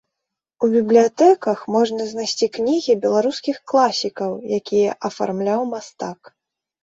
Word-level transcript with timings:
У 0.67 0.67
бібліятэках 0.75 1.59
можна 1.75 2.07
знайсці 2.13 2.47
кнігі 2.55 2.95
беларускіх 3.03 3.59
класікаў, 3.71 4.31
якія 4.59 4.95
афармляў 5.11 5.61
мастак. 5.75 6.19